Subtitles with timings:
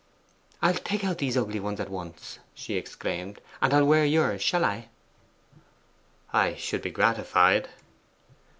[0.63, 4.65] 'I'll take out these ugly ones at once,' she exclaimed, 'and I'll wear yours shall
[4.65, 4.89] I?'
[6.33, 7.69] 'I should be gratified.